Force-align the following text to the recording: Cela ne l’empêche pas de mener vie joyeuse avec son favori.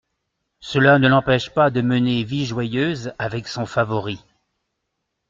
Cela 0.61 0.97
ne 0.97 1.07
l’empêche 1.07 1.51
pas 1.51 1.69
de 1.69 1.79
mener 1.83 2.23
vie 2.23 2.47
joyeuse 2.47 3.13
avec 3.19 3.47
son 3.47 3.67
favori. 3.67 4.25